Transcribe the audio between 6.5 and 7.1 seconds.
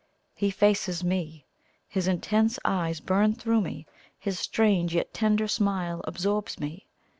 me.